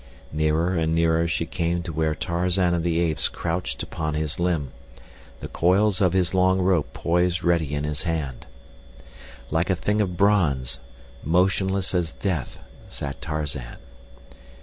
[0.31, 4.71] Nearer and nearer she came to where Tarzan of the Apes crouched upon his limb,
[5.41, 8.47] the coils of his long rope poised ready in his hand.
[9.51, 10.79] Like a thing of bronze,
[11.23, 12.57] motionless as death,
[12.89, 13.77] sat Tarzan.